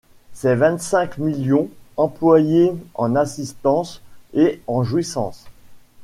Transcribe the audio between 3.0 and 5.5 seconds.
assistance et en jouissance